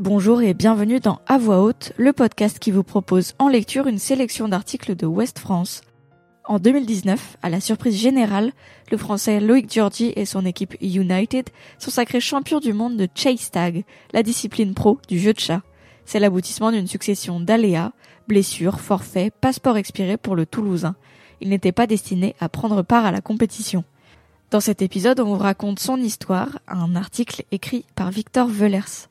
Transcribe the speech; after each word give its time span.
Bonjour 0.00 0.40
et 0.40 0.54
bienvenue 0.54 0.98
dans 0.98 1.20
À 1.26 1.36
voix 1.36 1.60
haute, 1.60 1.92
le 1.98 2.14
podcast 2.14 2.58
qui 2.58 2.70
vous 2.70 2.82
propose 2.82 3.34
en 3.38 3.48
lecture 3.48 3.86
une 3.86 3.98
sélection 3.98 4.48
d'articles 4.48 4.96
de 4.96 5.04
West 5.04 5.38
France. 5.38 5.82
En 6.46 6.58
2019, 6.58 7.36
à 7.42 7.50
la 7.50 7.60
surprise 7.60 8.00
générale, 8.00 8.52
le 8.90 8.96
français 8.96 9.40
Loïc 9.40 9.70
Giorgi 9.70 10.14
et 10.16 10.24
son 10.24 10.46
équipe 10.46 10.74
United 10.80 11.50
sont 11.78 11.90
sacrés 11.90 12.22
champions 12.22 12.60
du 12.60 12.72
monde 12.72 12.96
de 12.96 13.08
Chase 13.14 13.50
Tag, 13.50 13.84
la 14.14 14.22
discipline 14.22 14.72
pro 14.72 14.98
du 15.06 15.18
jeu 15.18 15.34
de 15.34 15.38
chat. 15.38 15.60
C'est 16.06 16.18
l'aboutissement 16.18 16.72
d'une 16.72 16.86
succession 16.86 17.38
d'aléas, 17.38 17.92
blessures, 18.26 18.80
forfaits, 18.80 19.34
passeports 19.38 19.76
expirés 19.76 20.16
pour 20.16 20.34
le 20.34 20.46
Toulousain. 20.46 20.96
Il 21.42 21.50
n'était 21.50 21.72
pas 21.72 21.86
destiné 21.86 22.36
à 22.40 22.48
prendre 22.48 22.80
part 22.80 23.04
à 23.04 23.12
la 23.12 23.20
compétition. 23.20 23.84
Dans 24.50 24.60
cet 24.60 24.80
épisode, 24.80 25.20
on 25.20 25.26
vous 25.26 25.36
raconte 25.36 25.78
son 25.78 25.98
histoire, 25.98 26.58
un 26.68 26.96
article 26.96 27.44
écrit 27.52 27.84
par 27.96 28.10
Victor 28.10 28.48
Velers. 28.48 29.10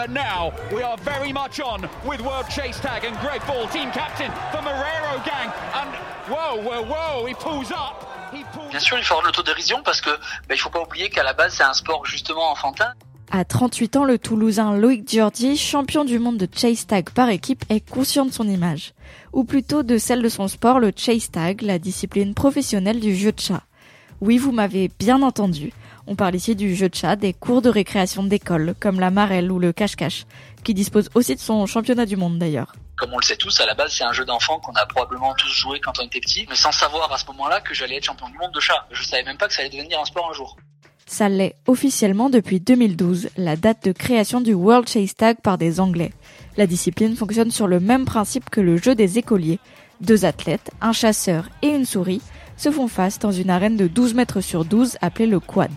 But 0.00 0.12
now 0.12 0.54
we 0.74 0.82
are 0.82 0.96
very 0.96 1.30
much 1.30 1.60
on 1.60 1.82
with 2.06 2.22
World 2.22 2.48
Chase 2.48 2.80
Tag 2.80 3.04
and 3.04 3.14
Greg 3.20 3.42
Ball, 3.46 3.68
team 3.68 3.90
captain 3.90 4.30
for 4.50 4.62
Marrero 4.62 5.22
Gang. 5.26 5.52
And 5.74 5.90
whoa, 6.26 6.56
whoa, 6.56 6.82
whoa, 6.82 7.26
he 7.26 7.34
pulls 7.34 7.70
up. 7.70 8.08
He 8.32 8.42
pulls 8.54 8.70
Bien 8.70 8.80
sûr, 8.80 8.96
il 8.96 9.04
faut 9.04 9.12
avoir 9.12 9.26
l'autodérision 9.26 9.82
parce 9.82 10.00
que 10.00 10.08
bah, 10.48 10.54
il 10.54 10.56
faut 10.56 10.70
pas 10.70 10.80
oublier 10.80 11.10
qu'à 11.10 11.22
la 11.22 11.34
base 11.34 11.56
c'est 11.58 11.64
un 11.64 11.74
sport 11.74 12.06
justement 12.06 12.50
enfantin. 12.50 12.94
À 13.30 13.44
38 13.44 13.96
ans, 13.96 14.04
le 14.04 14.18
Toulousain 14.18 14.74
Loïc 14.74 15.06
Giorgi, 15.06 15.58
champion 15.58 16.06
du 16.06 16.18
monde 16.18 16.38
de 16.38 16.48
chase 16.50 16.86
tag 16.86 17.10
par 17.10 17.28
équipe, 17.28 17.66
est 17.68 17.86
conscient 17.86 18.24
de 18.24 18.32
son 18.32 18.48
image. 18.48 18.94
Ou 19.34 19.44
plutôt 19.44 19.82
de 19.82 19.98
celle 19.98 20.22
de 20.22 20.30
son 20.30 20.48
sport, 20.48 20.80
le 20.80 20.92
chase 20.96 21.30
tag, 21.30 21.60
la 21.60 21.78
discipline 21.78 22.32
professionnelle 22.32 23.00
du 23.00 23.14
jeu 23.14 23.32
de 23.32 23.40
chat. 23.40 23.64
Oui, 24.22 24.38
vous 24.38 24.52
m'avez 24.52 24.90
bien 24.98 25.20
entendu. 25.20 25.74
On 26.06 26.16
parle 26.16 26.34
ici 26.34 26.56
du 26.56 26.74
jeu 26.74 26.88
de 26.88 26.94
chat, 26.94 27.16
des 27.16 27.32
cours 27.32 27.62
de 27.62 27.68
récréation 27.68 28.22
d'école, 28.22 28.74
comme 28.80 29.00
la 29.00 29.10
marelle 29.10 29.52
ou 29.52 29.58
le 29.58 29.72
cache-cache, 29.72 30.24
qui 30.64 30.74
dispose 30.74 31.10
aussi 31.14 31.34
de 31.34 31.40
son 31.40 31.66
championnat 31.66 32.06
du 32.06 32.16
monde 32.16 32.38
d'ailleurs. 32.38 32.72
Comme 32.96 33.12
on 33.12 33.18
le 33.18 33.24
sait 33.24 33.36
tous, 33.36 33.60
à 33.60 33.66
la 33.66 33.74
base 33.74 33.92
c'est 33.92 34.04
un 34.04 34.12
jeu 34.12 34.24
d'enfant 34.24 34.58
qu'on 34.60 34.72
a 34.72 34.86
probablement 34.86 35.34
tous 35.34 35.48
joué 35.48 35.80
quand 35.80 35.98
on 36.00 36.06
était 36.06 36.20
petit, 36.20 36.46
mais 36.48 36.56
sans 36.56 36.72
savoir 36.72 37.12
à 37.12 37.18
ce 37.18 37.26
moment-là 37.26 37.60
que 37.60 37.74
j'allais 37.74 37.96
être 37.96 38.04
champion 38.04 38.28
du 38.28 38.36
monde 38.38 38.52
de 38.52 38.60
chat. 38.60 38.86
Je 38.90 39.02
savais 39.02 39.22
même 39.22 39.38
pas 39.38 39.48
que 39.48 39.54
ça 39.54 39.62
allait 39.62 39.70
devenir 39.70 40.00
un 40.00 40.04
sport 40.04 40.28
un 40.30 40.34
jour. 40.34 40.56
Ça 41.06 41.28
l'est 41.28 41.56
officiellement 41.66 42.30
depuis 42.30 42.60
2012, 42.60 43.30
la 43.36 43.56
date 43.56 43.84
de 43.84 43.92
création 43.92 44.40
du 44.40 44.54
World 44.54 44.88
Chase 44.88 45.14
Tag 45.14 45.38
par 45.42 45.58
des 45.58 45.80
Anglais. 45.80 46.12
La 46.56 46.66
discipline 46.66 47.16
fonctionne 47.16 47.50
sur 47.50 47.66
le 47.66 47.80
même 47.80 48.04
principe 48.04 48.48
que 48.48 48.60
le 48.60 48.76
jeu 48.76 48.94
des 48.94 49.18
écoliers. 49.18 49.58
Deux 50.00 50.24
athlètes, 50.24 50.70
un 50.80 50.92
chasseur 50.92 51.48
et 51.62 51.68
une 51.68 51.84
souris 51.84 52.22
se 52.60 52.70
font 52.70 52.88
face 52.88 53.18
dans 53.18 53.32
une 53.32 53.48
arène 53.48 53.78
de 53.78 53.86
12 53.86 54.12
mètres 54.12 54.42
sur 54.42 54.66
12 54.66 54.98
appelée 55.00 55.26
le 55.26 55.40
quad. 55.40 55.70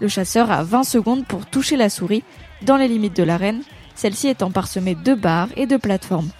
Le 0.00 0.08
chasseur 0.08 0.50
a 0.50 0.64
20 0.64 0.82
secondes 0.82 1.24
pour 1.24 1.46
toucher 1.46 1.76
la 1.76 1.88
souris 1.88 2.24
dans 2.62 2.76
les 2.76 2.88
limites 2.88 3.16
de 3.16 3.22
l'arène, 3.22 3.62
celle-ci 3.94 4.26
étant 4.26 4.50
parsemée 4.50 4.96
de 4.96 5.14
barres 5.14 5.50
et 5.56 5.66
de 5.66 5.76
plateformes. 5.76 6.30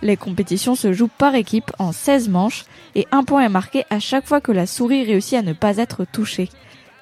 Les 0.00 0.16
compétitions 0.16 0.76
se 0.76 0.92
jouent 0.92 1.08
par 1.08 1.34
équipe 1.34 1.72
en 1.80 1.90
16 1.90 2.28
manches 2.28 2.66
et 2.94 3.08
un 3.10 3.24
point 3.24 3.44
est 3.44 3.48
marqué 3.48 3.84
à 3.90 3.98
chaque 3.98 4.28
fois 4.28 4.40
que 4.40 4.52
la 4.52 4.66
souris 4.66 5.04
réussit 5.04 5.38
à 5.38 5.42
ne 5.42 5.54
pas 5.54 5.78
être 5.78 6.04
touchée. 6.04 6.48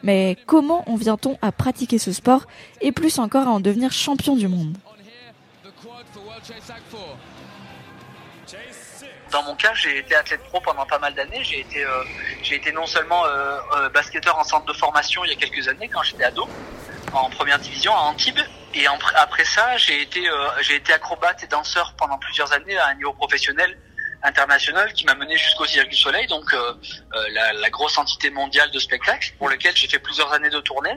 Mais 0.03 0.39
comment 0.47 0.89
en 0.91 0.97
vient-on 0.97 1.37
à 1.43 1.53
pratiquer 1.53 1.99
ce 1.99 2.11
sport 2.11 2.47
et 2.81 2.91
plus 2.91 3.19
encore 3.19 3.49
à 3.49 3.51
en 3.51 3.61
devenir 3.61 3.93
champion 3.93 4.35
du 4.35 4.49
monde? 4.49 4.79
Dans 9.31 9.43
mon 9.45 9.55
cas, 9.55 9.73
j'ai 9.75 9.99
été 9.99 10.15
athlète 10.15 10.43
pro 10.45 10.61
pendant 10.61 10.87
pas 10.87 10.99
mal 10.99 11.15
d'années. 11.15 11.43
J'ai 11.45 11.61
été, 11.61 11.85
euh, 11.85 12.05
j'ai 12.43 12.57
été 12.57 12.73
non 12.73 12.87
seulement 12.87 13.25
euh, 13.25 13.59
euh, 13.77 13.89
basketteur 13.91 14.37
en 14.39 14.45
centre 14.45 14.67
de 14.67 14.73
formation 14.73 15.25
il 15.25 15.31
y 15.31 15.33
a 15.33 15.37
quelques 15.37 15.69
années 15.69 15.89
quand 15.89 16.03
j'étais 16.03 16.25
ado, 16.25 16.49
en 17.13 17.31
première 17.31 17.59
division 17.59 17.95
à 17.95 18.01
Antibes. 18.01 18.41
Et 18.75 18.87
après 19.15 19.45
ça, 19.45 19.77
j'ai 19.77 20.03
été, 20.03 20.29
euh, 20.29 20.49
j'ai 20.63 20.77
été 20.77 20.93
acrobate 20.93 21.43
et 21.43 21.47
danseur 21.47 21.95
pendant 21.97 22.19
plusieurs 22.19 22.53
années 22.53 22.77
à 22.77 22.89
un 22.89 22.95
niveau 22.95 23.13
professionnel 23.13 23.77
international 24.23 24.93
qui 24.93 25.07
m'a 25.07 25.15
mené 25.15 25.37
jusqu'au 25.39 25.65
Cirque 25.65 25.89
du 25.89 25.97
Soleil, 25.97 26.27
donc 26.27 26.53
euh, 26.53 26.75
la, 27.31 27.55
la 27.55 27.71
grosse 27.71 27.97
entité 27.97 28.31
mondiale 28.31 28.71
de 28.71 28.79
spectacle 28.79 29.33
pour 29.39 29.49
lequel 29.49 29.75
j'ai 29.75 29.89
fait 29.89 29.99
plusieurs 29.99 30.33
années 30.33 30.51
de 30.51 30.61
tournée. 30.61 30.95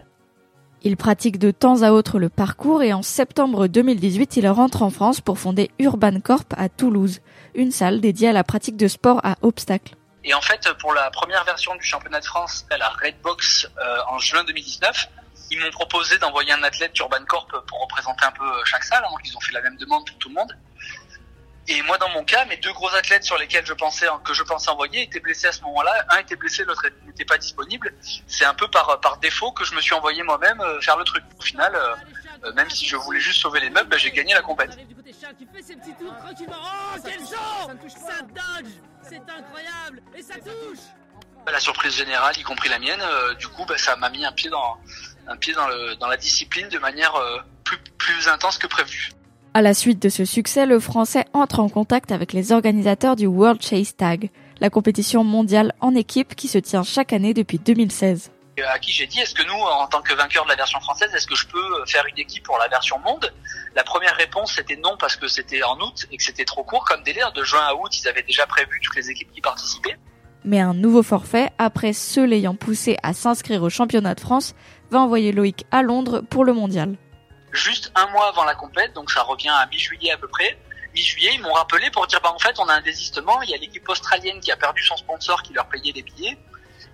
Il 0.85 0.97
pratique 0.97 1.39
de 1.39 1.51
temps 1.51 1.81
à 1.81 1.91
autre 1.91 2.19
le 2.19 2.27
parcours 2.27 2.83
et 2.83 2.91
en 2.91 3.03
septembre 3.03 3.67
2018, 3.67 4.35
il 4.35 4.49
rentre 4.49 4.81
en 4.81 4.89
France 4.89 5.21
pour 5.21 5.39
fonder 5.39 5.71
Urban 5.79 6.19
Corp 6.19 6.53
à 6.57 6.67
Toulouse, 6.67 7.21
une 7.55 7.71
salle 7.71 8.01
dédiée 8.01 8.27
à 8.27 8.33
la 8.33 8.44
pratique 8.44 8.75
de 8.75 8.89
sport 8.89 9.21
à 9.23 9.38
obstacles. 9.44 9.95
Et 10.25 10.33
en 10.33 10.41
fait, 10.41 10.67
pour 10.79 10.94
la 10.94 11.09
première 11.09 11.45
version 11.45 11.73
du 11.75 11.83
championnat 11.83 12.19
de 12.19 12.25
France 12.25 12.66
à 12.69 12.77
la 12.77 12.89
Redbox 12.89 13.66
euh, 13.77 13.97
en 14.09 14.19
juin 14.19 14.44
2019, 14.44 15.07
ils 15.51 15.59
m'ont 15.61 15.71
proposé 15.71 16.17
d'envoyer 16.17 16.51
un 16.51 16.63
athlète 16.63 17.00
Urban 17.00 17.23
Corp 17.29 17.50
pour 17.65 17.81
représenter 17.81 18.25
un 18.25 18.31
peu 18.31 18.45
chaque 18.65 18.83
salle. 18.83 19.03
Donc 19.09 19.21
ils 19.23 19.38
ont 19.38 19.39
fait 19.39 19.53
la 19.53 19.61
même 19.61 19.77
demande 19.77 20.05
pour 20.05 20.17
tout 20.17 20.27
le 20.27 20.35
monde. 20.35 20.51
Et 21.68 21.81
moi, 21.84 21.97
dans 21.97 22.09
mon 22.09 22.24
cas, 22.24 22.46
mes 22.46 22.57
deux 22.57 22.74
gros 22.74 22.94
athlètes 22.94 23.24
sur 23.24 23.38
lesquels 23.38 23.66
je 23.66 23.74
pensais 23.74 24.07
que 24.24 24.34
je 24.34 24.44
pensais 24.44 24.69
envoyer 24.69 25.03
étaient 25.03 25.19
blessés 25.19 25.47
à 25.47 25.51
ce 25.51 25.62
moment-là. 25.62 26.06
Un 26.09 26.18
était 26.18 26.35
blessé, 26.35 26.63
l'autre 26.66 26.85
n'était 27.06 27.25
pas 27.25 27.38
disponible. 27.38 27.94
C'est 28.28 28.46
un 28.46 28.53
peu 28.53 28.68
par 28.68 29.00
par 29.00 29.18
défaut 29.18 29.51
que 29.51 29.63
je 29.63 29.74
me 29.74 29.81
suis 29.81 29.94
envoyé 29.94 30.24
moi-même 30.24 30.59
euh, 30.62 30.81
faire 30.81 30.97
le 30.97 31.06
truc. 31.06 31.24
Au 31.40 31.41
final, 31.41 31.74
euh, 31.75 31.96
euh, 32.46 32.53
même 32.53 32.69
si 32.69 32.85
je 32.85 32.97
voulais 32.97 33.22
juste 33.22 33.41
sauver 33.41 33.62
les 33.62 33.69
meubles, 33.69 33.90
bah, 33.90 33.97
j'ai 33.97 34.12
gagné 34.12 34.34
la 34.34 34.41
ses 35.62 35.75
petits 35.75 35.96
tours 35.96 36.18
tranquillement. 36.18 36.56
Oh, 36.62 37.00
quel 37.03 37.19
genre 37.19 37.72
Ça 37.88 38.22
dodge 38.22 38.72
C'est 39.01 39.30
incroyable 39.30 40.01
Et 40.16 40.22
ça 40.22 40.35
touche 40.35 40.80
la 41.51 41.59
surprise 41.59 41.95
générale, 41.95 42.38
y 42.38 42.44
compris 42.44 42.69
la 42.69 42.80
mienne, 42.80 43.01
euh, 43.01 43.34
du 43.35 43.47
coup, 43.47 43.66
bah, 43.66 43.78
ça 43.78 43.95
m'a 43.95 44.09
mis 44.09 44.25
un 44.25 44.31
pied 44.31 44.50
dans 44.50 44.78
un 45.28 45.38
pied 45.38 45.53
dans, 45.53 45.68
le, 45.68 45.95
dans 45.95 46.07
la 46.07 46.18
discipline 46.18 46.68
de 46.69 46.80
manière 46.80 47.16
euh, 47.16 47.40
plus 47.63 47.78
plus 47.97 48.28
intense 48.28 48.57
que 48.57 48.68
prévu. 48.68 49.12
À 49.55 49.61
la 49.61 49.75
suite 49.75 50.01
de 50.01 50.09
ce 50.09 50.25
succès, 50.25 50.65
le 50.65 50.79
Français 50.79 51.25
entre 51.33 51.59
en 51.59 51.69
contact 51.69 52.11
avec 52.11 52.33
les 52.33 52.51
organisateurs 52.51 53.15
du 53.15 53.27
World 53.27 53.61
Chase 53.61 53.95
Tag, 53.95 54.31
la 54.59 54.71
compétition 54.71 55.23
mondiale 55.23 55.75
en 55.79 55.93
équipe 55.93 56.33
qui 56.33 56.47
se 56.47 56.57
tient 56.57 56.81
chaque 56.81 57.13
année 57.13 57.35
depuis 57.35 57.59
2016. 57.59 58.31
Et 58.57 58.63
à 58.63 58.79
qui 58.79 58.91
j'ai 58.91 59.05
dit, 59.05 59.19
est-ce 59.19 59.35
que 59.35 59.43
nous, 59.43 59.53
en 59.53 59.85
tant 59.85 60.01
que 60.01 60.15
vainqueurs 60.15 60.45
de 60.45 60.49
la 60.49 60.55
version 60.55 60.79
française, 60.79 61.13
est-ce 61.15 61.27
que 61.27 61.35
je 61.35 61.45
peux 61.45 61.85
faire 61.85 62.03
une 62.07 62.17
équipe 62.17 62.43
pour 62.43 62.57
la 62.57 62.67
version 62.67 62.97
monde? 63.05 63.31
La 63.75 63.83
première 63.83 64.15
réponse 64.15 64.55
c'était 64.55 64.75
non 64.77 64.97
parce 64.99 65.17
que 65.17 65.27
c'était 65.27 65.61
en 65.61 65.77
août 65.77 66.07
et 66.11 66.17
que 66.17 66.23
c'était 66.23 66.45
trop 66.45 66.63
court 66.63 66.85
comme 66.85 67.03
délai. 67.03 67.21
De 67.35 67.43
juin 67.43 67.61
à 67.61 67.75
août, 67.75 67.95
ils 67.95 68.07
avaient 68.07 68.23
déjà 68.23 68.47
prévu 68.47 68.79
toutes 68.81 68.95
les 68.95 69.11
équipes 69.11 69.31
qui 69.31 69.41
participaient. 69.41 69.97
Mais 70.45 70.61
un 70.61 70.73
nouveau 70.73 71.03
forfait, 71.03 71.51
après 71.59 71.93
ceux 71.93 72.25
l'ayant 72.25 72.55
poussé 72.55 72.97
à 73.03 73.13
s'inscrire 73.13 73.61
au 73.61 73.69
championnat 73.69 74.15
de 74.15 74.19
France, 74.19 74.55
va 74.89 74.99
envoyer 74.99 75.31
Loïc 75.31 75.67
à 75.69 75.83
Londres 75.83 76.23
pour 76.27 76.43
le 76.43 76.53
mondial. 76.53 76.97
Juste 77.53 77.91
un 77.95 78.07
mois 78.07 78.27
avant 78.27 78.43
la 78.43 78.55
compète, 78.55 78.93
donc 78.93 79.11
ça 79.11 79.21
revient 79.21 79.49
à 79.49 79.67
mi-juillet 79.67 80.11
à 80.11 80.17
peu 80.17 80.27
près. 80.27 80.57
Mi-juillet, 80.93 81.31
ils 81.35 81.41
m'ont 81.41 81.53
rappelé 81.53 81.89
pour 81.91 82.05
dire, 82.07 82.19
bah 82.21 82.31
en 82.33 82.39
fait, 82.39 82.59
on 82.59 82.67
a 82.67 82.73
un 82.73 82.81
désistement. 82.81 83.41
Il 83.43 83.49
y 83.49 83.53
a 83.53 83.57
l'équipe 83.57 83.87
australienne 83.87 84.39
qui 84.39 84.51
a 84.51 84.57
perdu 84.57 84.83
son 84.83 84.97
sponsor 84.97 85.41
qui 85.43 85.53
leur 85.53 85.67
payait 85.67 85.91
les 85.91 86.01
billets. 86.01 86.37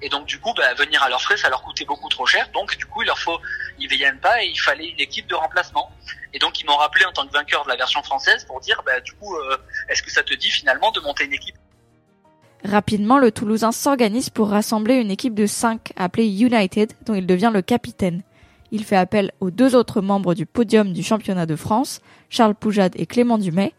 Et 0.02 0.10
donc 0.10 0.26
du 0.26 0.40
coup, 0.40 0.54
bah, 0.56 0.74
venir 0.76 1.02
à 1.04 1.10
leurs 1.10 1.22
frais, 1.22 1.38
ça 1.38 1.50
leur 1.50 1.62
coûtait 1.62 1.86
beaucoup 1.86 2.10
trop 2.10 2.26
cher. 2.26 2.50
Donc 2.54 2.78
du 2.78 2.86
coup, 2.86 3.02
il 3.02 3.06
leur 3.06 3.20
faut, 3.20 3.40
ils 3.80 3.88
viennent 3.88 4.20
pas 4.20 4.44
et 4.44 4.48
il 4.48 4.60
fallait 4.60 4.88
une 4.88 5.00
équipe 5.00 5.28
de 5.28 5.36
remplacement. 5.36 5.92
Et 6.34 6.40
donc 6.40 6.62
ils 6.62 6.66
m'ont 6.66 6.78
rappelé 6.78 7.06
en 7.06 7.12
tant 7.12 7.28
que 7.28 7.34
vainqueur 7.34 7.64
de 7.64 7.70
la 7.70 7.76
version 7.76 8.02
française 8.04 8.46
pour 8.46 8.60
dire, 8.60 8.82
bah 8.86 9.00
du 9.02 9.14
coup, 9.14 9.36
euh, 9.36 9.58
est-ce 9.90 10.04
que 10.04 10.12
ça 10.12 10.24
te 10.24 10.34
dit 10.34 10.50
finalement 10.50 10.92
de 10.92 11.00
monter 11.00 11.26
une 11.26 11.34
équipe? 11.34 11.56
Rapidement, 12.64 13.18
le 13.18 13.32
Toulousain 13.32 13.72
s'organise 13.72 14.30
pour 14.30 14.50
rassembler 14.50 14.96
une 14.96 15.12
équipe 15.12 15.34
de 15.34 15.46
5 15.46 15.94
appelée 15.96 16.28
United, 16.28 16.92
dont 17.06 17.16
il 17.16 17.26
devient 17.26 17.52
le 17.54 17.62
capitaine. 17.62 18.22
Il 18.72 18.84
fait 18.84 18.96
appel 18.96 19.32
aux 19.40 19.52
deux 19.52 19.76
autres 19.76 20.02
membres 20.02 20.34
du 20.34 20.46
podium 20.46 20.94
du 20.94 21.04
championnat 21.04 21.46
de 21.46 21.56
France, 21.56 22.02
Charles 22.30 22.56
Poujade 22.56 22.94
et 22.96 23.06
Clément 23.06 23.38
Dumais, 23.38 23.74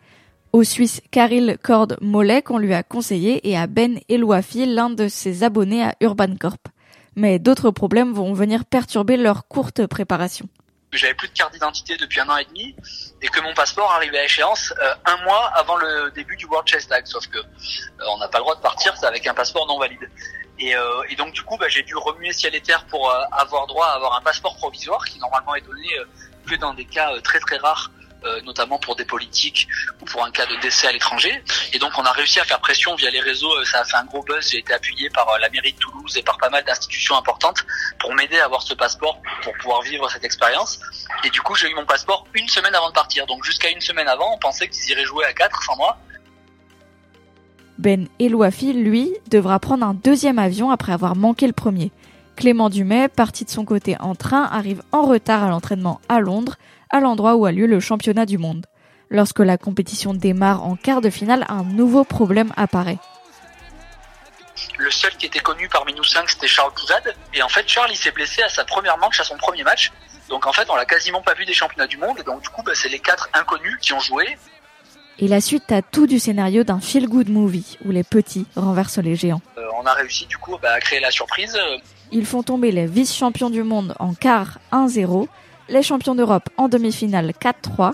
au 0.53 0.65
Suisse 0.65 1.01
Caril 1.13 1.59
Cord 1.63 1.89
Mollet 2.01 2.43
qu'on 2.43 2.59
lui 2.59 2.75
a 2.75 2.83
conseillé 2.83 3.49
et 3.49 3.57
à 3.57 3.67
Ben 3.69 4.01
Elouafi, 4.09 4.67
l'un 4.67 4.91
de 4.91 5.07
ses 5.07 5.45
abonnés 5.45 5.85
à 5.85 5.95
Urban 6.01 6.35
Corp. 6.39 6.61
Mais 7.15 7.39
d'autres 7.39 7.71
problèmes 7.71 8.13
vont 8.13 8.33
venir 8.33 8.65
perturber 8.65 9.17
leur 9.17 9.47
courte 9.47 9.87
préparation. 9.87 10.49
J'avais 10.93 11.15
plus 11.15 11.29
de 11.29 11.35
carte 11.35 11.53
d'identité 11.53 11.97
depuis 11.97 12.19
un 12.21 12.29
an 12.29 12.37
et 12.37 12.45
demi 12.47 12.75
et 13.23 13.29
que 13.29 13.41
mon 13.43 13.55
passeport 13.55 13.93
arrivait 13.93 14.19
à 14.19 14.25
échéance 14.25 14.75
euh, 14.83 14.95
un 15.07 15.23
mois 15.25 15.53
avant 15.55 15.77
le 15.77 16.11
début 16.17 16.37
du 16.37 16.47
World 16.47 16.67
Chess 16.67 16.89
Tag. 16.89 17.07
Sauf 17.07 17.29
que 17.29 17.39
euh, 17.39 17.43
on 18.09 18.19
n'a 18.19 18.27
pas 18.27 18.39
le 18.39 18.43
droit 18.43 18.57
de 18.57 18.61
partir 18.61 18.93
avec 19.05 19.25
un 19.29 19.35
passeport 19.35 19.69
non 19.69 19.79
valide. 19.79 20.11
Et, 20.61 20.77
euh, 20.77 21.03
et 21.09 21.17
donc 21.17 21.33
du 21.33 21.43
coup, 21.43 21.57
bah, 21.57 21.69
j'ai 21.69 21.83
dû 21.83 21.97
remuer 21.97 22.33
ciel 22.33 22.55
et 22.55 22.61
terre 22.61 22.85
pour 22.87 23.11
euh, 23.11 23.23
avoir 23.33 23.67
droit 23.67 23.87
à 23.87 23.95
avoir 23.95 24.17
un 24.17 24.21
passeport 24.21 24.57
provisoire 24.57 25.05
qui 25.05 25.19
normalement 25.19 25.55
est 25.55 25.63
donné 25.63 25.89
euh, 25.99 26.05
que 26.47 26.55
dans 26.57 26.75
des 26.75 26.85
cas 26.85 27.13
euh, 27.13 27.21
très 27.21 27.41
très 27.41 27.57
rares 27.57 27.91
euh, 28.25 28.43
notamment 28.43 28.79
pour 28.79 28.97
des 28.97 29.07
politiques 29.07 29.67
ou 30.01 30.05
pour 30.05 30.23
un 30.23 30.31
cas 30.31 30.45
de 30.45 30.55
décès 30.57 30.87
à 30.87 30.93
l'étranger. 30.93 31.43
Et 31.73 31.79
donc 31.79 31.93
on 31.97 32.03
a 32.03 32.13
réussi 32.13 32.39
à 32.39 32.45
faire 32.45 32.61
pression 32.61 32.95
via 32.95 33.09
les 33.09 33.21
réseaux, 33.21 33.51
euh, 33.55 33.65
ça 33.65 33.81
a 33.81 33.85
fait 33.85 33.97
un 33.97 34.05
gros 34.05 34.23
buzz, 34.23 34.47
j'ai 34.51 34.59
été 34.59 34.75
appuyé 34.75 35.09
par 35.09 35.27
la 35.39 35.49
mairie 35.49 35.73
de 35.73 35.79
Toulouse 35.79 36.19
et 36.19 36.23
par 36.23 36.37
pas 36.37 36.51
mal 36.51 36.63
d'institutions 36.65 37.17
importantes 37.17 37.65
pour 37.99 38.15
m'aider 38.15 38.39
à 38.39 38.45
avoir 38.45 38.61
ce 38.61 38.75
passeport 38.75 39.23
pour 39.43 39.55
pouvoir 39.55 39.81
vivre 39.81 40.11
cette 40.11 40.25
expérience. 40.25 40.81
Et 41.25 41.31
du 41.31 41.41
coup 41.41 41.55
j'ai 41.55 41.71
eu 41.71 41.75
mon 41.75 41.87
passeport 41.87 42.27
une 42.35 42.49
semaine 42.49 42.75
avant 42.75 42.91
de 42.91 42.95
partir. 42.95 43.27
Donc 43.27 43.43
jusqu'à 43.43 43.71
une 43.71 43.81
semaine 43.81 44.09
avant, 44.09 44.35
on 44.35 44.39
pensait 44.39 44.69
qu'ils 44.69 44.91
iraient 44.91 45.07
jouer 45.07 45.25
à 45.25 45.33
4 45.33 45.63
sans 45.63 45.77
moi. 45.77 45.99
Ben 47.81 48.09
Elouafi, 48.21 48.75
lui, 48.75 49.11
devra 49.31 49.59
prendre 49.59 49.87
un 49.87 49.95
deuxième 49.95 50.39
avion 50.39 50.71
après 50.71 50.93
avoir 50.93 51.17
manqué 51.17 51.47
le 51.47 51.55
premier. 51.55 51.91
Clément 52.37 52.69
Dumais, 52.69 53.09
parti 53.09 53.47
de 53.47 53.51
son 53.51 53.65
côté 53.65 53.97
en 54.01 54.15
train, 54.15 54.43
arrive 54.43 54.83
en 54.93 55.01
retard 55.07 55.45
à 55.45 55.49
l'entraînement 55.49 55.99
à 56.11 56.21
Londres, 56.21 56.57
à 56.91 57.01
l'endroit 57.01 57.37
où 57.37 57.47
a 57.47 57.53
lieu 57.53 57.65
le 57.65 57.81
championnat 57.81 58.27
du 58.27 58.37
monde. 58.37 58.67
Lorsque 59.09 59.39
la 59.39 59.57
compétition 59.57 60.13
démarre 60.13 60.63
en 60.63 60.77
quart 60.77 61.01
de 61.01 61.09
finale, 61.09 61.47
un 61.49 61.65
nouveau 61.65 62.05
problème 62.05 62.53
apparaît. 62.55 62.99
Le 64.77 64.91
seul 64.91 65.17
qui 65.17 65.25
était 65.25 65.41
connu 65.41 65.67
parmi 65.71 65.95
nous 65.95 66.05
cinq, 66.05 66.29
c'était 66.29 66.49
Charles 66.49 66.75
Pouzade. 66.75 67.15
Et 67.33 67.43
en 67.43 67.49
fait, 67.49 67.67
Charles, 67.67 67.93
il 67.93 67.97
s'est 67.97 68.13
blessé 68.13 68.43
à 68.43 68.51
sa 68.51 68.67
première 68.67 68.99
manche, 68.99 69.19
à 69.21 69.25
son 69.25 69.39
premier 69.39 69.65
match. 69.65 69.91
Donc 70.29 70.47
en 70.47 70.53
fait, 70.53 70.69
on 70.69 70.77
l'a 70.77 70.85
quasiment 70.85 71.23
pas 71.23 71.33
vu 71.33 71.47
des 71.47 71.55
championnats 71.55 71.87
du 71.87 71.97
monde. 71.97 72.19
Donc 72.27 72.43
du 72.43 72.51
coup, 72.51 72.63
bah, 72.63 72.73
c'est 72.75 72.91
les 72.91 72.99
quatre 72.99 73.31
inconnus 73.33 73.79
qui 73.81 73.95
ont 73.95 74.01
joué. 74.01 74.37
Et 75.23 75.29
la 75.29 75.43
suite 75.43 75.71
a 75.71 75.83
tout 75.83 76.07
du 76.07 76.19
scénario 76.19 76.65
d'un 76.65 76.81
feel-good 76.81 77.29
movie 77.29 77.77
où 77.85 77.91
les 77.91 78.05
petits 78.05 78.47
renversent 78.57 78.99
les 78.99 79.17
géants. 79.17 79.43
Euh, 79.59 79.63
on 79.79 79.85
a 79.85 79.93
réussi 79.93 80.27
du 80.27 80.39
coup 80.39 80.57
bah, 80.63 80.73
à 80.73 80.81
créer 80.81 80.99
la 80.99 81.11
surprise. 81.11 81.59
Ils 82.11 82.25
font 82.25 82.43
tomber 82.43 82.73
les 82.73 82.87
vice-champions 82.87 83.51
du 83.51 83.63
monde 83.63 83.95
en 83.99 84.15
quart 84.15 84.59
1-0, 84.73 85.27
les 85.69 85.83
champions 85.83 86.15
d'Europe 86.15 86.49
en 86.57 86.69
demi-finale 86.69 87.35
4-3 87.39 87.93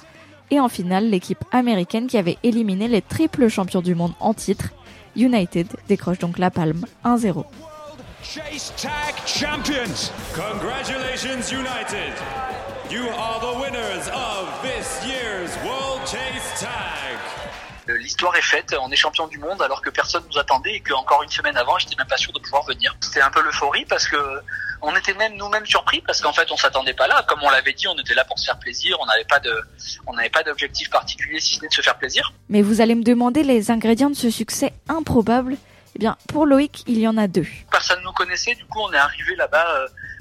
et 0.53 0.61
en 0.61 0.69
finale 0.69 1.11
l'équipe 1.11 1.45
américaine 1.51 2.07
qui 2.07 2.17
avait 2.17 2.39
éliminé 2.45 2.87
les 2.87 3.03
triples 3.03 3.49
champions 3.49 3.83
du 3.83 3.97
monde 3.97 4.13
en 4.21 4.33
titre. 4.33 4.69
United 5.17 5.67
décroche 5.89 6.19
donc 6.19 6.39
la 6.39 6.53
palme 6.53 6.85
1-0. 7.05 7.45
Chase 8.23 8.73
Tag 8.81 9.15
Champions. 9.27 10.13
Congratulations, 10.33 11.53
United! 11.53 12.76
You 12.91 13.03
are 13.19 13.41
the 13.41 13.59
winners 13.61 14.09
of 14.15 14.47
this 14.63 15.05
year's 15.05 15.51
World 15.65 16.07
Chase 16.07 16.61
Tag. 16.61 17.19
Euh, 17.89 17.97
L'histoire 17.99 18.37
est 18.37 18.43
faite, 18.43 18.77
on 18.81 18.91
est 18.93 18.97
champion 18.97 19.27
du 19.27 19.39
monde 19.39 19.61
alors 19.61 19.83
que 19.83 19.91
personne 19.91 20.23
nous 20.31 20.39
attendait 20.39 20.75
et 20.75 20.81
qu'encore 20.81 21.23
une 21.25 21.29
semaine 21.31 21.57
avant, 21.57 21.79
j'étais 21.79 21.97
même 21.97 22.07
pas 22.07 22.17
sûr 22.17 22.33
de 22.33 22.39
pouvoir 22.39 22.65
venir. 22.65 22.97
C'était 23.01 23.21
un 23.23 23.31
peu 23.31 23.43
l'euphorie 23.43 23.85
parce 23.87 24.07
que 24.07 24.17
on 24.83 24.95
était 24.95 25.15
même 25.15 25.35
nous-mêmes 25.35 25.67
surpris 25.67 26.01
parce 26.07 26.21
qu'en 26.21 26.33
fait 26.33 26.51
on 26.53 26.57
s'attendait 26.57 26.95
pas 26.95 27.09
là. 27.09 27.25
Comme 27.27 27.41
on 27.43 27.51
l'avait 27.51 27.73
dit, 27.73 27.89
on 27.89 27.99
était 27.99 28.15
là 28.15 28.25
pour 28.25 28.39
se 28.39 28.45
faire 28.45 28.59
plaisir. 28.59 28.97
On 29.01 29.07
n'avait 29.07 29.25
pas 29.25 29.41
de, 29.41 29.53
on 30.07 30.13
n'avait 30.15 30.31
pas 30.31 30.45
d'objectif 30.45 30.89
particulier 30.89 31.41
si 31.41 31.57
ce 31.57 31.63
n'est 31.63 31.69
de 31.69 31.75
se 31.75 31.83
faire 31.83 31.99
plaisir. 31.99 32.33
Mais 32.49 32.63
vous 32.63 32.81
allez 32.81 32.95
me 32.95 33.03
demander 33.03 33.43
les 33.43 33.73
ingrédients 33.73 34.11
de 34.11 34.17
ce 34.17 34.31
succès 34.31 34.73
improbable 34.89 35.57
Eh 35.97 35.99
bien, 35.99 36.19
pour 36.29 36.45
Loïc, 36.45 36.85
il 36.87 36.99
y 36.99 37.09
en 37.09 37.17
a 37.17 37.27
deux. 37.27 37.47
Personne 37.71 38.01
nous 38.05 38.13
connaissait, 38.13 38.55
du 38.55 38.67
coup 38.67 38.81
on 38.83 38.93
est 38.93 38.99
arrivé 38.99 39.35
là-bas 39.37 39.67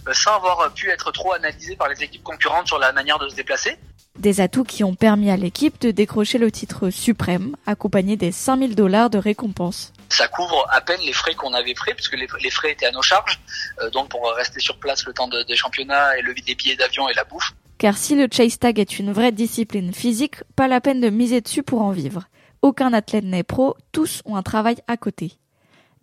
euh, 0.07 0.13
sans 0.13 0.35
avoir 0.35 0.73
pu 0.73 0.89
être 0.89 1.11
trop 1.11 1.33
analysé 1.33 1.75
par 1.75 1.89
les 1.89 2.01
équipes 2.01 2.23
concurrentes 2.23 2.67
sur 2.67 2.79
la 2.79 2.93
manière 2.93 3.19
de 3.19 3.27
se 3.27 3.35
déplacer. 3.35 3.77
Des 4.17 4.39
atouts 4.39 4.63
qui 4.63 4.85
ont 4.85 4.95
permis 4.95 5.29
à 5.29 5.35
l'équipe 5.35 5.77
de 5.81 5.91
décrocher 5.91 6.37
le 6.37 6.49
titre 6.49 6.89
suprême, 6.91 7.57
accompagné 7.65 8.15
des 8.15 8.31
5000 8.31 8.73
dollars 8.73 9.09
de 9.09 9.17
récompense. 9.17 9.91
Ça 10.07 10.29
couvre 10.29 10.65
à 10.71 10.79
peine 10.79 11.01
les 11.05 11.11
frais 11.11 11.35
qu'on 11.35 11.53
avait 11.53 11.73
pris, 11.73 11.93
puisque 11.93 12.15
les, 12.15 12.27
les 12.41 12.51
frais 12.51 12.71
étaient 12.71 12.85
à 12.85 12.91
nos 12.91 13.01
charges, 13.01 13.41
euh, 13.81 13.89
donc 13.89 14.07
pour 14.07 14.25
rester 14.37 14.61
sur 14.61 14.79
place 14.79 15.05
le 15.05 15.11
temps 15.11 15.27
de- 15.27 15.43
des 15.43 15.57
championnats 15.57 16.17
et 16.17 16.21
le 16.21 16.33
des 16.33 16.55
billets 16.55 16.77
d'avion 16.77 17.09
et 17.09 17.13
la 17.15 17.25
bouffe. 17.25 17.51
Car 17.79 17.97
si 17.97 18.15
le 18.15 18.29
chase 18.31 18.57
tag 18.59 18.79
est 18.79 18.97
une 18.97 19.11
vraie 19.11 19.33
discipline 19.33 19.93
physique, 19.93 20.35
pas 20.55 20.69
la 20.69 20.79
peine 20.79 21.01
de 21.01 21.09
miser 21.09 21.41
dessus 21.41 21.63
pour 21.63 21.81
en 21.81 21.91
vivre. 21.91 22.23
Aucun 22.61 22.93
athlète 22.93 23.25
n'est 23.25 23.43
pro, 23.43 23.75
tous 23.91 24.21
ont 24.23 24.37
un 24.37 24.43
travail 24.43 24.77
à 24.87 24.95
côté. 24.95 25.33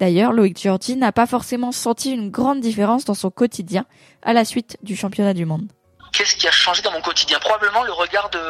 D'ailleurs, 0.02 0.32
Loïc 0.32 0.58
Giorgi 0.58 0.96
n'a 0.96 1.12
pas 1.12 1.28
forcément 1.28 1.70
senti 1.70 2.10
une 2.10 2.28
grande 2.28 2.58
différence 2.58 3.04
dans 3.04 3.14
son 3.14 3.30
quotidien 3.30 3.86
à 4.22 4.32
la 4.32 4.44
suite 4.44 4.76
du 4.82 4.96
championnat 4.96 5.32
du 5.32 5.44
monde. 5.44 5.68
Qu'est-ce 6.12 6.34
qui 6.34 6.48
a 6.48 6.50
changé 6.50 6.82
dans 6.82 6.90
mon 6.90 7.00
quotidien? 7.00 7.38
Probablement 7.38 7.84
le 7.84 7.92
regard 7.92 8.28
de 8.30 8.40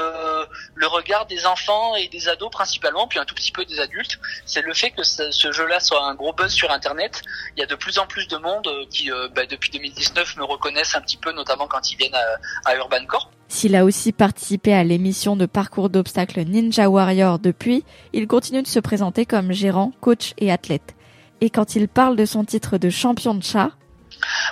le 0.74 0.86
regard 0.86 1.26
des 1.26 1.44
enfants 1.44 1.94
et 1.94 2.08
des 2.08 2.30
ados 2.30 2.50
principalement, 2.50 3.06
puis 3.06 3.18
un 3.18 3.26
tout 3.26 3.34
petit 3.34 3.52
peu 3.52 3.66
des 3.66 3.80
adultes. 3.80 4.18
C'est 4.46 4.62
le 4.62 4.72
fait 4.72 4.92
que 4.92 5.02
ce, 5.02 5.30
ce 5.30 5.52
jeu-là 5.52 5.78
soit 5.78 6.02
un 6.02 6.14
gros 6.14 6.32
buzz 6.32 6.50
sur 6.50 6.70
Internet. 6.70 7.20
Il 7.54 7.60
y 7.60 7.62
a 7.62 7.66
de 7.66 7.74
plus 7.74 7.98
en 7.98 8.06
plus 8.06 8.28
de 8.28 8.38
monde 8.38 8.66
euh, 8.66 8.86
qui, 8.88 9.12
euh, 9.12 9.28
bah, 9.36 9.44
depuis 9.44 9.68
2019, 9.68 10.38
me 10.38 10.44
reconnaissent 10.44 10.94
un 10.94 11.02
petit 11.02 11.18
peu, 11.18 11.32
notamment 11.32 11.66
quand 11.66 11.92
ils 11.92 11.98
viennent 11.98 12.14
à, 12.14 12.70
à 12.70 12.76
Urban 12.76 13.04
Corp. 13.06 13.30
S'il 13.48 13.76
a 13.76 13.84
aussi 13.84 14.12
participé 14.12 14.72
à 14.72 14.84
l'émission 14.84 15.36
de 15.36 15.44
parcours 15.44 15.90
d'obstacles 15.90 16.40
Ninja 16.44 16.88
Warrior 16.88 17.38
depuis, 17.38 17.84
il 18.14 18.26
continue 18.26 18.62
de 18.62 18.68
se 18.68 18.80
présenter 18.80 19.26
comme 19.26 19.52
gérant, 19.52 19.92
coach 20.00 20.32
et 20.38 20.50
athlète. 20.50 20.94
Et 21.44 21.50
quand 21.50 21.74
il 21.74 21.88
parle 21.88 22.14
de 22.14 22.24
son 22.24 22.44
titre 22.44 22.78
de 22.78 22.88
champion 22.88 23.34
de 23.34 23.42
chat, 23.42 23.70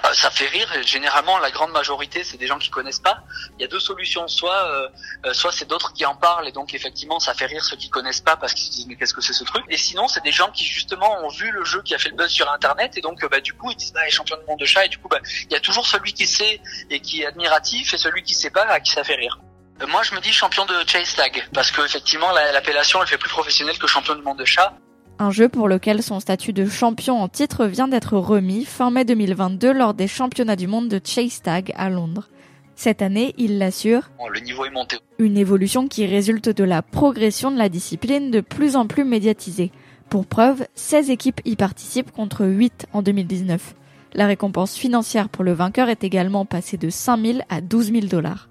Euh, 0.04 0.12
ça 0.22 0.30
fait 0.30 0.48
rire. 0.48 0.68
Généralement, 0.84 1.38
la 1.38 1.52
grande 1.52 1.70
majorité, 1.70 2.24
c'est 2.24 2.36
des 2.36 2.48
gens 2.48 2.58
qui 2.58 2.70
connaissent 2.70 2.98
pas. 3.10 3.18
Il 3.56 3.62
y 3.62 3.64
a 3.64 3.68
deux 3.68 3.78
solutions. 3.90 4.26
Soit, 4.26 4.60
euh, 4.66 4.88
euh, 5.26 5.32
soit 5.32 5.52
c'est 5.52 5.68
d'autres 5.72 5.92
qui 5.92 6.04
en 6.04 6.16
parlent 6.16 6.48
et 6.48 6.54
donc 6.58 6.74
effectivement, 6.74 7.20
ça 7.20 7.32
fait 7.34 7.46
rire 7.46 7.62
ceux 7.64 7.76
qui 7.76 7.88
connaissent 7.96 8.24
pas 8.30 8.36
parce 8.36 8.52
qu'ils 8.54 8.66
se 8.66 8.72
disent 8.72 8.86
mais 8.88 8.96
qu'est-ce 8.96 9.14
que 9.14 9.20
c'est 9.20 9.32
ce 9.40 9.44
truc? 9.44 9.62
Et 9.68 9.76
sinon, 9.76 10.08
c'est 10.08 10.24
des 10.24 10.32
gens 10.40 10.50
qui 10.50 10.64
justement 10.64 11.10
ont 11.24 11.28
vu 11.40 11.48
le 11.52 11.64
jeu 11.64 11.80
qui 11.82 11.94
a 11.94 11.98
fait 11.98 12.08
le 12.08 12.16
buzz 12.16 12.30
sur 12.38 12.50
Internet 12.50 12.96
et 12.98 13.00
donc 13.00 13.18
bah 13.30 13.40
du 13.40 13.52
coup 13.52 13.70
ils 13.70 13.76
disent 13.76 13.92
bah 13.92 14.04
les 14.04 14.10
champions 14.18 14.36
du 14.38 14.46
monde 14.48 14.58
de 14.58 14.64
chat 14.72 14.86
et 14.86 14.88
du 14.88 14.98
coup 14.98 15.08
bah 15.14 15.20
il 15.48 15.52
y 15.52 15.56
a 15.56 15.60
toujours 15.60 15.86
celui 15.86 16.12
qui 16.18 16.26
sait 16.26 16.60
et 16.90 16.98
qui 17.00 17.22
est 17.22 17.26
admiratif 17.26 17.94
et 17.94 17.98
celui 17.98 18.22
qui 18.24 18.34
sait 18.34 18.50
pas 18.58 18.64
à 18.64 18.80
qui 18.80 18.90
ça 18.90 19.04
fait 19.04 19.14
rire. 19.24 19.38
Moi, 19.86 20.02
je 20.02 20.14
me 20.16 20.20
dis 20.20 20.32
champion 20.32 20.64
de 20.66 20.74
chase 20.88 21.14
tag 21.14 21.34
parce 21.54 21.70
que 21.70 21.82
effectivement 21.82 22.32
la- 22.32 22.50
l'appellation 22.50 23.00
elle 23.02 23.08
fait 23.08 23.18
plus 23.18 23.30
professionnelle 23.38 23.78
que 23.78 23.86
champion 23.86 24.14
du 24.16 24.22
monde 24.22 24.38
de 24.38 24.44
chat. 24.44 24.72
Un 25.20 25.30
jeu 25.30 25.50
pour 25.50 25.68
lequel 25.68 26.02
son 26.02 26.18
statut 26.18 26.54
de 26.54 26.64
champion 26.64 27.20
en 27.20 27.28
titre 27.28 27.66
vient 27.66 27.88
d'être 27.88 28.16
remis 28.16 28.64
fin 28.64 28.90
mai 28.90 29.04
2022 29.04 29.72
lors 29.72 29.92
des 29.92 30.08
championnats 30.08 30.56
du 30.56 30.66
monde 30.66 30.88
de 30.88 30.98
chase 31.04 31.42
tag 31.42 31.72
à 31.76 31.90
Londres. 31.90 32.28
Cette 32.74 33.02
année, 33.02 33.34
il 33.36 33.58
l'assure, 33.58 34.10
Bon, 34.18 34.28
le 34.28 34.40
niveau 34.40 34.64
est 34.64 34.70
monté. 34.70 34.96
une 35.18 35.36
évolution 35.36 35.88
qui 35.88 36.06
résulte 36.06 36.48
de 36.48 36.64
la 36.64 36.80
progression 36.80 37.50
de 37.50 37.58
la 37.58 37.68
discipline 37.68 38.30
de 38.30 38.40
plus 38.40 38.76
en 38.76 38.86
plus 38.86 39.04
médiatisée. 39.04 39.70
Pour 40.08 40.26
preuve, 40.26 40.66
16 40.74 41.10
équipes 41.10 41.42
y 41.44 41.54
participent 41.54 42.12
contre 42.12 42.46
8 42.46 42.86
en 42.94 43.02
2019. 43.02 43.74
La 44.14 44.26
récompense 44.26 44.74
financière 44.74 45.28
pour 45.28 45.44
le 45.44 45.52
vainqueur 45.52 45.90
est 45.90 46.02
également 46.02 46.46
passée 46.46 46.78
de 46.78 46.88
5 46.88 47.24
000 47.24 47.38
à 47.50 47.60
12 47.60 47.92
000 47.92 48.06
dollars. 48.06 48.49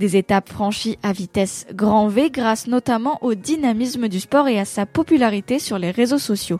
Des 0.00 0.16
étapes 0.16 0.48
franchies 0.48 0.98
à 1.02 1.12
vitesse 1.12 1.66
grand 1.74 2.08
V 2.08 2.30
grâce 2.30 2.66
notamment 2.66 3.22
au 3.22 3.34
dynamisme 3.34 4.08
du 4.08 4.18
sport 4.18 4.48
et 4.48 4.58
à 4.58 4.64
sa 4.64 4.86
popularité 4.86 5.58
sur 5.58 5.78
les 5.78 5.90
réseaux 5.90 6.18
sociaux. 6.18 6.58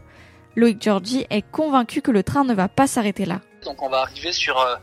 Loïc 0.56 0.82
Giorgi 0.82 1.24
est 1.30 1.40
convaincu 1.50 2.02
que 2.02 2.10
le 2.10 2.22
train 2.22 2.44
ne 2.44 2.52
va 2.52 2.68
pas 2.68 2.86
s'arrêter 2.86 3.24
là. 3.24 3.40
Donc 3.64 3.80
on 3.80 3.88
va 3.88 4.02
arriver 4.02 4.32
sur 4.32 4.60
euh, 4.60 4.76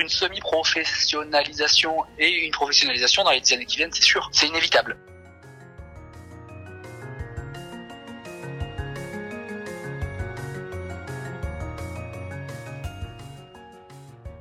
une 0.00 0.08
semi-professionnalisation 0.08 1.96
et 2.18 2.46
une 2.46 2.50
professionnalisation 2.50 3.24
dans 3.24 3.30
les 3.30 3.52
années 3.52 3.66
qui 3.66 3.76
viennent, 3.76 3.92
c'est 3.92 4.02
sûr. 4.02 4.30
C'est 4.32 4.46
inévitable. 4.46 4.96